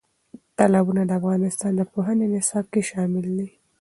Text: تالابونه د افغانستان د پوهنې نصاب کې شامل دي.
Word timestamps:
تالابونه 0.57 1.01
د 1.05 1.11
افغانستان 1.19 1.71
د 1.75 1.81
پوهنې 1.91 2.25
نصاب 2.33 2.65
کې 2.73 2.81
شامل 2.89 3.25
دي. 3.37 3.47